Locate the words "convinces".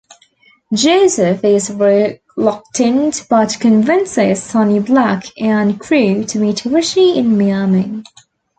3.59-4.41